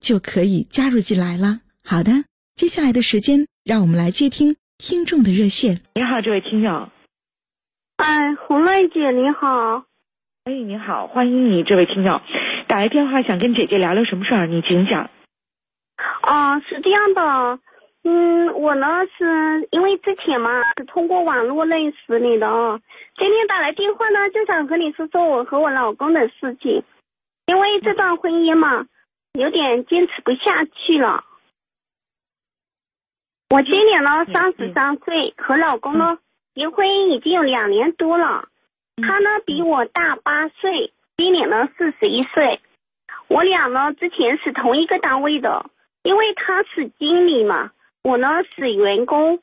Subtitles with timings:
[0.00, 1.60] 就可以加入进来了。
[1.84, 5.80] 好的，接下来的时间，让我们来接听听众的热线。
[5.94, 6.88] 你好，这位听友。
[7.96, 9.84] 哎，红瑞姐你好。
[10.44, 12.20] 哎，你好，欢迎你，这位听友，
[12.66, 14.46] 打来电话想跟姐姐聊聊什么事儿？
[14.46, 15.10] 你请讲。
[16.22, 17.58] 啊，是这样的。
[18.04, 18.86] 嗯，我呢
[19.18, 22.80] 是因为之前嘛是通过网络认识你的哦，
[23.18, 26.82] 今天打来电话呢就想和你说说我和我老公的事情，
[27.46, 28.86] 因为这段婚姻嘛
[29.38, 31.22] 有点坚持不下去了。
[33.48, 36.18] 我今年呢三十三岁，和老公呢
[36.54, 38.48] 结婚已经有两年多了，
[38.96, 42.60] 他呢比我大八岁，今年呢四十一岁，
[43.28, 45.70] 我俩呢之前是同一个单位的，
[46.02, 47.70] 因为他是经理嘛。
[48.02, 49.40] 我呢是员工，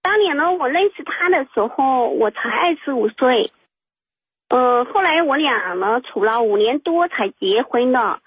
[0.00, 3.52] 当年呢我认识他的时候我才二十五岁，
[4.48, 8.20] 呃后来我俩呢处了五年多才结婚的，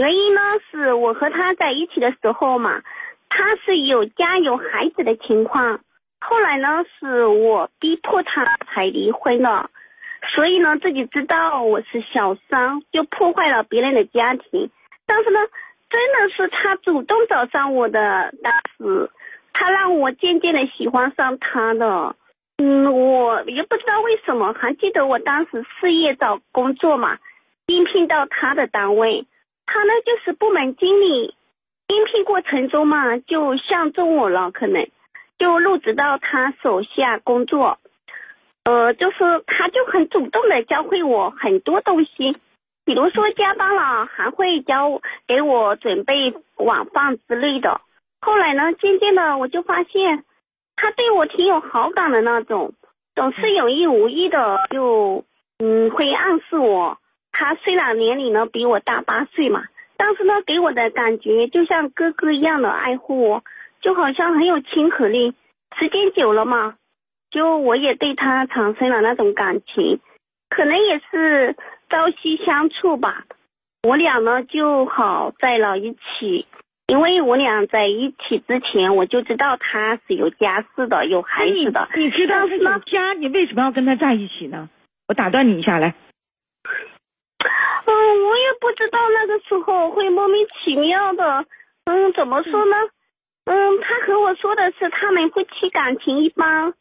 [0.00, 2.80] 原因呢是我和他在一起的时候嘛，
[3.28, 5.78] 他是有家有孩子的情况，
[6.20, 9.68] 后来呢是我逼迫他才离婚的，
[10.34, 14.70] 所以呢自己知道我是小三，就破坏了别人的家庭，
[15.04, 15.38] 但是呢
[15.90, 19.10] 真的是他主动找上我的，当时。
[19.52, 22.16] 他让我渐渐的喜欢上他的，
[22.56, 27.18] 嗯，我也不知道为什么，还记得我当时失业找工作嘛，
[27.66, 29.26] 应聘到他的单位，
[29.72, 31.32] 他呢就是部门经理，
[31.86, 34.88] 应聘过程中嘛就相中我了，可能
[35.38, 37.78] 就入职到他手下工作，
[38.64, 42.36] 呃，就是他就很主动的教会我很多东西，
[42.84, 47.80] 比如说加班了还会教给我准备晚饭之类的。
[48.20, 50.24] 后来呢，渐渐的我就发现，
[50.74, 52.74] 他对我挺有好感的那种，
[53.14, 55.24] 总是有意无意的就
[55.60, 56.98] 嗯会暗示我。
[57.40, 59.64] 他虽然年龄呢比我大八岁嘛，
[59.96, 63.42] 但是呢给我的感觉就像哥哥一样的爱护我，
[63.80, 65.32] 就好像很有亲和力。
[65.78, 66.74] 时间久了嘛，
[67.30, 70.00] 就我也对他产生了那种感情，
[70.50, 71.56] 可能也是
[71.88, 73.24] 朝夕相处吧。
[73.88, 76.44] 我俩呢就好在了一起。
[76.88, 81.88] 因为我俩在一起之前，我就知道他是有家室的，有孩子的。
[81.96, 84.68] 你知道他有家，你为什么要跟他在一起呢？
[85.08, 85.94] 我打断你一下来。
[87.90, 91.44] 嗯，我也不知道那个时候会莫名其妙的。
[91.86, 92.76] 嗯，怎么说呢？
[93.46, 96.72] 嗯，他和我说的是他们夫妻感情一般。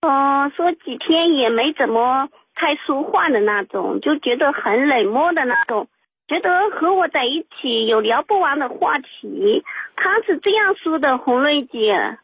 [0.00, 5.86] 嗯，说几天也没怎么太说话的那种，就觉得很冷漠的那种。
[6.26, 9.62] 觉得和我在一起有聊不完的话题，
[9.94, 12.18] 他是这样说的，红瑞姐。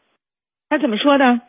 [0.67, 1.39] 他怎么说的？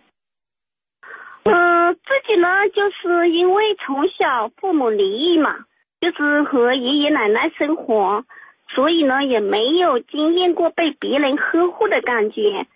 [1.42, 5.64] 嗯，自己呢，就是因为从小父母离异嘛，
[6.00, 8.24] 就是和爷爷奶奶生活，
[8.68, 12.66] 所以呢也没有经验过被别人呵护的感觉。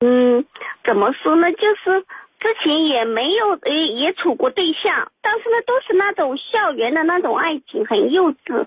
[0.00, 0.44] 嗯，
[0.84, 1.52] 怎么说呢？
[1.52, 2.04] 就是
[2.40, 8.66] 之前也没有也，也处过对象，但是呢都是那种校园的那种爱情，很幼稚。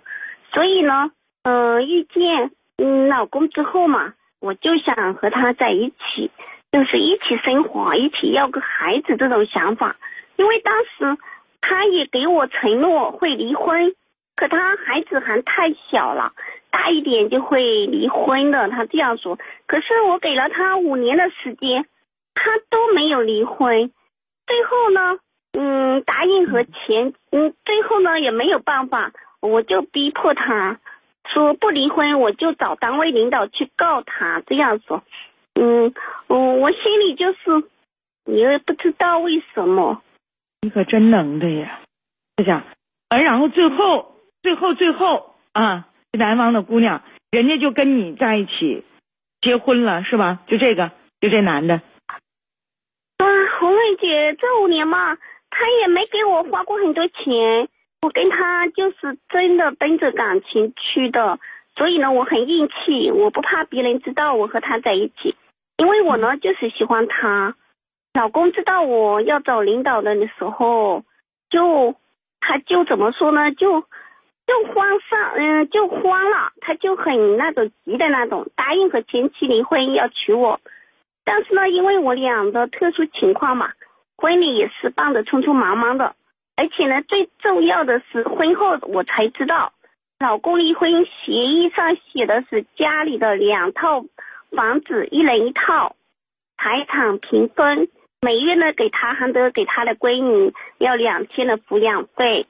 [0.54, 1.12] 所以呢，
[1.44, 6.30] 嗯，遇见嗯老公之后嘛，我就想和他在一起，
[6.72, 9.96] 就是一起生活，一起要个孩子这种想法。
[10.36, 11.18] 因为当时
[11.62, 13.94] 他也给我承诺会离婚，
[14.36, 16.34] 可他孩子还太小了，
[16.72, 18.68] 大一点就会离婚的。
[18.70, 19.38] 他这样说，
[19.68, 21.86] 可是我给了他五年的时间，
[22.34, 23.92] 他都没有离婚。
[24.48, 25.20] 最后呢，
[25.54, 29.12] 嗯，答应和钱，嗯，最后呢也没有办法。
[29.40, 30.80] 我就逼迫他，
[31.34, 34.42] 说不离婚，我就找单位领导去告他。
[34.46, 35.04] 这样说，
[35.56, 35.94] 嗯，
[36.28, 37.64] 我我心里就是，
[38.26, 40.02] 也不知道为什么。
[40.64, 41.80] 你可真能的呀，
[42.38, 42.62] 这样，
[43.10, 48.84] 而然后最后，最后，最后啊，南方的姑娘，人家就跟你在一起，
[49.42, 50.40] 结婚了是吧？
[50.46, 51.82] 就这个，就这男的。
[53.18, 53.26] 啊，
[53.60, 55.18] 红瑞姐，这五年嘛，
[55.50, 57.68] 他也没给我花过很多钱，
[58.04, 61.40] 我跟他就是真的奔着感情去的，
[61.76, 65.36] 所以呢，我很硬气，我不怕别人知道我和他在一起，
[65.78, 67.56] 因为我呢就是喜欢他。
[68.14, 71.04] 老公知道我要找领导的的时候，
[71.50, 71.96] 就
[72.42, 73.52] 他就怎么说呢？
[73.54, 73.82] 就
[74.46, 80.60] 就慌上，嗯，就慌了，他就很那种急的那种，答应和前妻离婚要娶我。
[81.24, 83.72] 但是呢，因为我俩的特殊情况嘛，
[84.18, 86.16] 婚礼也是办的匆匆忙忙的，
[86.58, 89.72] 而且呢，最重要的是婚后我才知道，
[90.20, 94.04] 老公离婚协议上写的是家里的两套
[94.52, 95.96] 房子，一人一套，
[96.58, 97.88] 财产平分。
[98.24, 102.46] 每月呢，给他还得给他的闺女要两千的抚养费，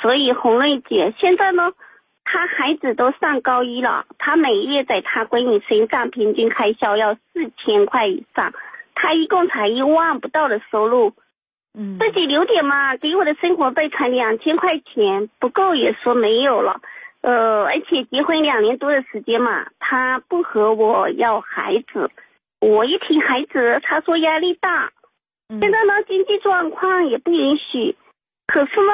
[0.00, 1.72] 所以红瑞姐现在呢，
[2.22, 8.52] 他孩子都上高一了，他每月在他闺女身上平均开销要四千块以上，
[8.94, 11.14] 他一共才一万不到的收入，
[11.76, 16.80] 嗯，自己留点嘛，给我的生活费才两千块钱，不够也说没有了，
[17.22, 22.08] 呃，而且结婚两年多的时间嘛，他不和我要孩子。
[22.60, 24.90] 我一听孩子，他说压力大，
[25.48, 27.96] 现在呢经济状况也不允许，
[28.46, 28.92] 可是呢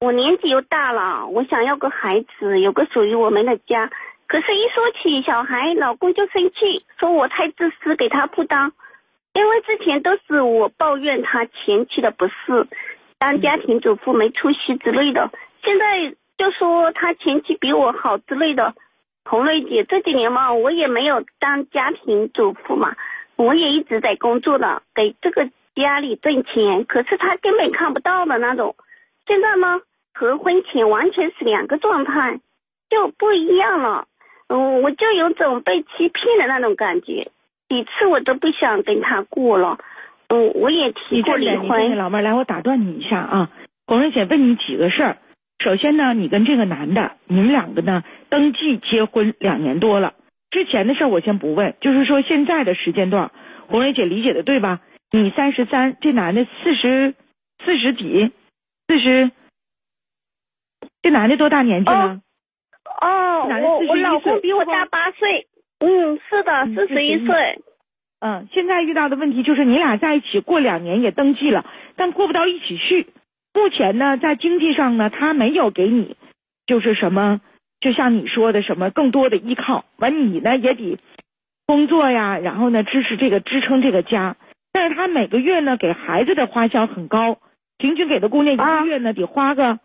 [0.00, 3.90] 我年纪又大了，我想要个孩子，有个属于我们的家。
[4.28, 8.72] 可是，一说起小孩，老公就生气，说我太自私，给他不当。
[9.32, 12.66] 因为之前都是我抱怨他前妻的不是，
[13.18, 15.30] 当家庭主妇没出息之类的，
[15.62, 18.74] 现在就说他前妻比我好之类的。
[19.28, 22.94] 红瑞姐，这几年嘛，我也没有当家庭主妇嘛，
[23.34, 26.84] 我也一直在工作的，给这个家里挣钱。
[26.84, 28.76] 可是他根本看不到的那种。
[29.26, 29.80] 现在呢，
[30.14, 32.38] 和婚前完全是两个状态，
[32.88, 34.06] 就不一样了。
[34.48, 37.32] 嗯，我就有种被欺骗的那种感觉，
[37.68, 39.78] 几次我都不想跟他过了。
[40.28, 41.96] 嗯，我也提过离婚。
[41.96, 43.50] 老妹儿，来，我打断你一下啊，
[43.88, 45.16] 红瑞姐问你几个事儿。
[45.58, 50.14] 首先呢，你跟这个男的，你们两个呢登记结婚两年多了，
[50.50, 53.30] 之前的事儿我先不问，就是说现在的时间段，
[53.68, 54.80] 红蕊姐理解的对吧？
[55.10, 57.14] 你三十三，这男的四十
[57.64, 58.32] 四十几，
[58.86, 59.30] 四十，
[61.02, 62.20] 这男的多大年纪了？
[63.00, 65.46] 哦，我我老公比我大八岁，
[65.80, 67.60] 嗯，是的，四十一岁。
[68.20, 71.66] 嗯，现在遇到的问题就是你俩在一起过两年也登记了，
[71.96, 73.06] 但过不到一起去。
[73.76, 76.16] 目前呢，在经济上呢，他没有给你，
[76.66, 77.42] 就是什么，
[77.78, 79.84] 就像你说的什么更多的依靠。
[79.98, 80.98] 完，你呢也得
[81.66, 84.36] 工作呀，然后呢支持这个支撑这个家。
[84.72, 87.36] 但是他每个月呢给孩子的花销很高，
[87.76, 89.78] 平均给的姑娘一个月呢得花个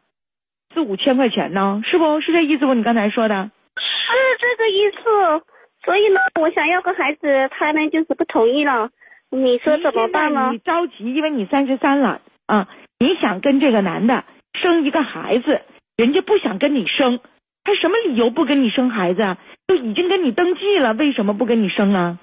[0.73, 2.73] 四五千块钱呢，是不是这意思不？
[2.73, 5.45] 你刚才说的是这个意思。
[5.83, 8.89] 所以呢，我想要个孩子，他呢就是不同意了。
[9.31, 10.47] 你说怎么办呢？
[10.53, 12.69] 你着急，因为你三十三了啊。
[13.01, 15.61] 你想跟这个男的生一个孩子，
[15.97, 17.19] 人家不想跟你生，
[17.63, 19.39] 他什么理由不跟你生孩子啊？
[19.65, 22.19] 都已经跟你登记了，为什么不跟你生啊？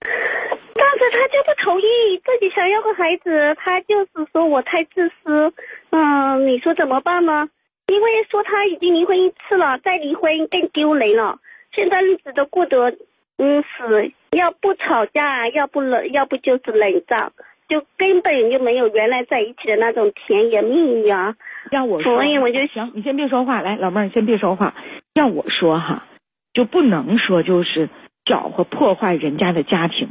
[0.00, 5.54] 但是他就不同意，自己想要个孩子，他就是说我太自私。
[5.88, 7.48] 嗯，你说怎么办呢？
[7.86, 11.38] 因为说他已经离婚一次了，再离婚更丢人了。
[11.72, 12.94] 现在日子都过得
[13.38, 17.32] 嗯死，要不吵架，要不冷，要不就是冷战。
[17.68, 21.34] 就根本就没有原来在一起的那种甜言蜜语啊！
[21.70, 24.74] 让我说，所以我就行，你先别说话，来，老妹儿，先别说话。
[25.14, 26.04] 让我说哈，
[26.52, 27.88] 就不能说就是
[28.24, 30.08] 搅和破坏人家的家庭。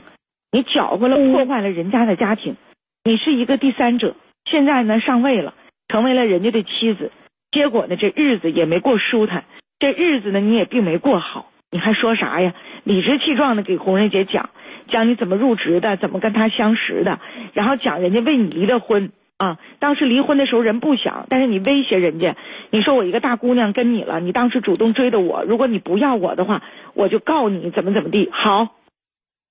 [0.51, 2.55] 你搅和了破坏了人家的家庭，
[3.03, 4.15] 你是一个第三者。
[4.49, 5.53] 现在呢上位了，
[5.87, 7.11] 成为了人家的妻子，
[7.51, 9.45] 结果呢这日子也没过舒坦，
[9.79, 12.53] 这日子呢你也并没过好，你还说啥呀？
[12.83, 14.49] 理直气壮的给红人姐讲。
[14.87, 17.19] 讲你怎么入职的，怎么跟他相识的，
[17.53, 19.59] 然后讲人家为你离的婚啊。
[19.79, 22.35] 当时离婚的时候人不想，但是你威胁人家，
[22.69, 26.63] 你说我一个大姑娘跟你了，你当时主动追的我，如果你不要我的话，
[26.93, 28.29] 我就告你怎么怎么地。
[28.31, 28.75] 好，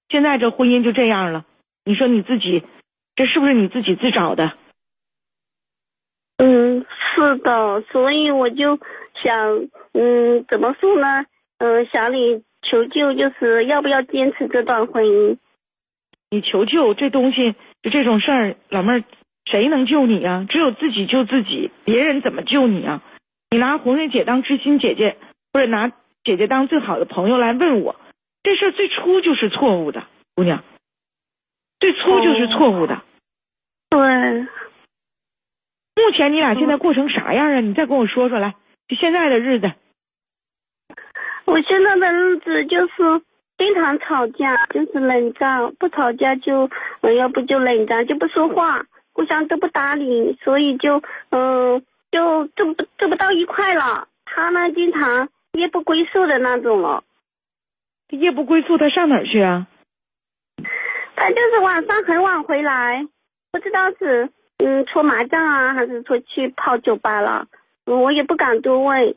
[0.08, 1.44] 现在这婚姻就这样了，
[1.84, 2.62] 你说你自己
[3.16, 4.52] 这是不是你自己自找的？
[6.38, 8.78] 嗯，是的，所以我就
[9.22, 11.24] 想，嗯，怎么说呢？
[11.58, 12.42] 嗯，想你。
[12.64, 15.36] 求救就是要不要坚持这段婚姻？
[16.30, 19.04] 你求救这东西就这种事儿，老妹儿
[19.44, 20.46] 谁能救你啊？
[20.48, 23.02] 只有自己救自己，别人怎么救你啊？
[23.50, 25.16] 你拿红瑞姐当知心姐姐，
[25.52, 25.92] 或者拿
[26.24, 27.94] 姐姐当最好的朋友来问我，
[28.42, 30.02] 这事儿最初就是错误的，
[30.34, 30.64] 姑娘，
[31.78, 33.02] 最初就是错误的。
[33.90, 34.00] 对。
[35.96, 37.60] 目前你俩现在过成啥样啊？
[37.60, 38.56] 你再跟我说说来，
[38.88, 39.70] 就现在的日子。
[41.46, 43.22] 我现在的日子就是
[43.58, 46.68] 经常吵架，就是冷战，不吵架就，
[47.02, 54.08] 嗯，要不就冷战，就不说话，互相都不搭理，所以就，嗯，就走不走不到一块了。
[54.24, 57.04] 他呢，经常夜不归宿的那种了。
[58.08, 59.66] 夜不归宿，他上哪儿去啊？
[61.16, 63.06] 他就是晚上很晚回来，
[63.52, 67.46] 不知道是嗯搓麻将啊，还是说去泡酒吧了。
[67.86, 69.14] 嗯，我也不敢多问。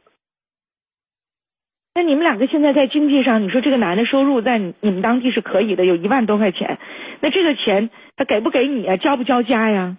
[1.97, 6.77] 那你们两个现在在经济上，你说这个男的收入在你们当地是可以的，有一万多块钱，
[7.21, 8.97] 那这个钱他给不给你啊？
[8.97, 9.97] 交不交家呀？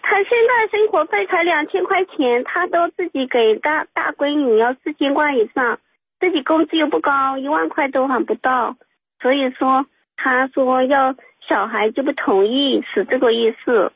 [0.00, 5.78] 他现在生活费才两千块钱，他都自己给大大闺女要四千块以上，
[6.18, 8.74] 自己工资又不高，一万块都还不到，
[9.20, 9.84] 所以说
[10.16, 11.14] 他说要
[11.46, 13.92] 小孩就不同意，是这个意思。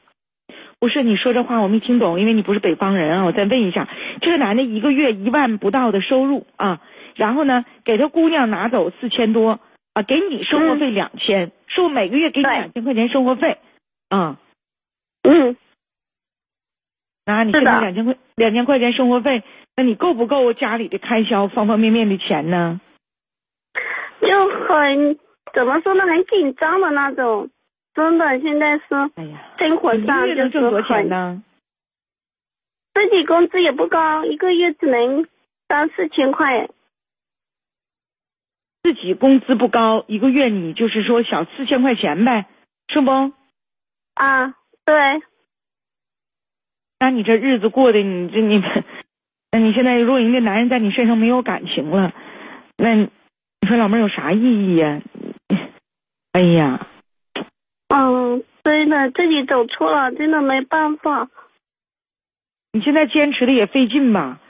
[0.85, 3.25] 不是你说这话我没听懂，因为你不是北方人啊。
[3.25, 3.88] 我再问一下，
[4.21, 6.83] 这个男的一个月一万不到的收入啊，
[7.14, 9.61] 然后呢给他姑娘拿走四千多
[9.95, 13.57] 啊，给你生活费两千，是不每个月给你两千块钱生活费
[14.11, 14.37] 啊。
[15.23, 15.57] 嗯。
[17.25, 19.43] 那你现在两千块两千块钱生活费，
[19.76, 22.79] 那你够不够家里的开销方方面面的钱呢？
[24.21, 25.19] 就很
[25.55, 27.49] 怎么说呢，很紧张的那种。
[27.95, 28.85] 真的，现在是，
[29.15, 31.43] 哎呀，生活上就是很，
[32.93, 35.27] 自己工资也不高，一个月只能
[35.69, 36.69] 三四千块。
[38.83, 42.47] 自己工资不高，一个月你就是说小四千块钱呗，
[42.89, 43.33] 是不？
[44.15, 45.23] 啊，对。
[46.99, 48.61] 那你这日子过的，你这你，
[49.53, 52.13] 那你现在如果人家男人在你身上没有感情了，
[52.77, 53.09] 那你
[53.69, 55.01] 说老妹儿有啥意义呀？
[56.33, 56.89] 哎呀。
[57.97, 61.29] 嗯，真的自己走错了，真的没办法。
[62.73, 64.41] 你现在坚持的也费劲吧？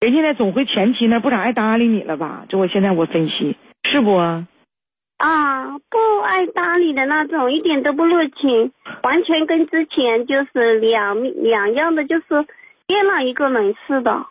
[0.00, 2.46] 人现在总回前期那不咋爱搭理你了吧？
[2.48, 4.14] 就我现在我分析是不？
[4.16, 12.46] 啊，不爱搭理的那种，一点都不热情，完全跟之前就是两两样的，就是
[12.86, 14.26] 变了一个人似的。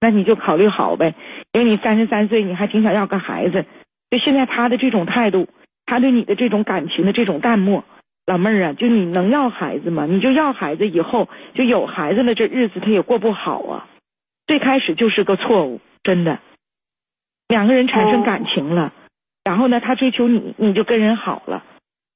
[0.00, 1.14] 那你就考虑好呗，
[1.52, 3.64] 因为你三十三岁，你还挺想要个孩子，
[4.10, 5.48] 就现在他的这种态度。
[5.88, 7.82] 他对你的这种感情的这种淡漠，
[8.26, 10.04] 老妹儿啊，就你能要孩子吗？
[10.04, 13.88] 你就要孩子以后就有孩子了，这日子他也过不好啊。
[14.46, 16.40] 最开始就是个错误，真的。
[17.48, 18.92] 两个人产生感情了，
[19.44, 21.64] 然后呢，他追求你，你就跟人好了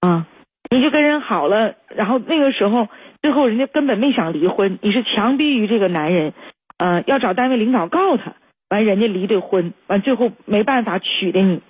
[0.00, 0.26] 啊，
[0.70, 2.88] 你就跟人好了，然后那个时候
[3.22, 6.34] 最后人家根本没想离婚，你是强逼于这个男人，
[6.76, 8.34] 呃，要找单位领导告他，
[8.68, 11.62] 完人家离的婚，完最后没办法娶的你，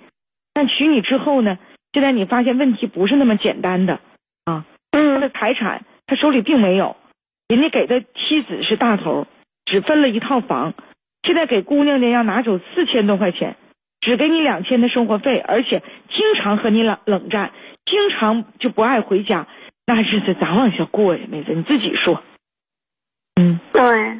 [0.53, 1.57] 但娶你之后呢？
[1.93, 3.99] 现在你发现问题不是那么简单的
[4.45, 6.97] 啊，他的财产他手里并没有，
[7.47, 9.27] 人家给的妻子是大头，
[9.65, 10.73] 只分了一套房，
[11.21, 13.55] 现在给姑娘呢要拿走四千多块钱，
[14.01, 17.51] 只给你两千的生活费，而且经常和你冷冷战，
[17.85, 19.47] 经常就不爱回家，
[19.85, 22.23] 那日子咋往下过呀，妹子你自己说，
[23.35, 24.19] 嗯，对，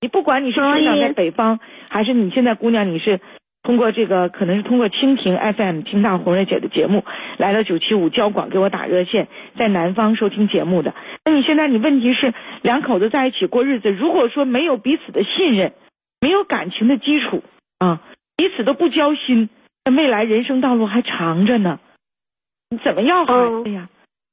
[0.00, 1.58] 你不管你是生长在北方，
[1.88, 3.20] 还是你现在姑娘你是。
[3.64, 7.02] 通过这个，可能是通过蜻蜓 FM 听到红瑞姐的节目，
[7.38, 9.26] 来到九七五交广给我打热线，
[9.58, 10.94] 在南方收听节目的。
[11.24, 15.72] 那你现在你问题是两口子在一起过日子，如果说没有彼此的信任，
[16.20, 17.42] 没有感情的基础
[17.78, 18.02] 啊，
[18.36, 19.48] 彼此都不交心，
[19.86, 21.80] 那未来人生道路还长着呢。
[22.68, 23.32] 你怎么要孩
[23.64, 23.88] 子呀？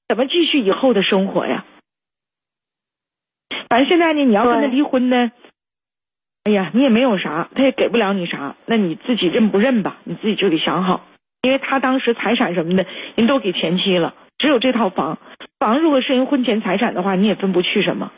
[0.10, 1.64] 怎么继续以后的生活呀？
[3.70, 5.32] 反正现在呢，你要跟他离婚呢。
[6.44, 9.98] 哎呀，你也没有啥，他也给不了你啥，那你自己认不认吧？
[10.06, 11.06] 你自己就得想好，
[11.44, 15.20] 因为他当时财产什么的，人都给前妻了，只有这套房，
[15.60, 18.12] 房如果是人婚前财产的话，你也分不去什么，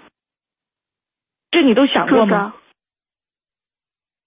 [1.51, 2.53] 这你都想过吗？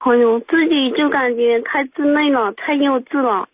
[0.00, 3.48] 哎呦，自己就感觉太稚嫩了，太幼稚了。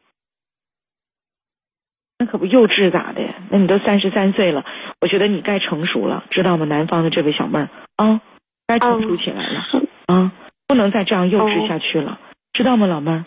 [2.19, 3.23] 那可不幼稚咋的？
[3.49, 4.65] 那你都三十三岁了，
[5.01, 6.67] 我觉得你该成熟了，知道吗？
[6.67, 8.21] 南方的这位小妹儿啊，
[8.67, 9.63] 该成熟起来了。
[10.07, 10.33] 啊，
[10.67, 12.19] 不能再这样幼稚下去了，
[12.53, 13.25] 知道吗，老妹儿？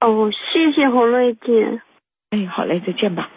[0.00, 1.80] 哦，谢谢红瑞姐。
[2.30, 3.30] 哎，好嘞，再见吧。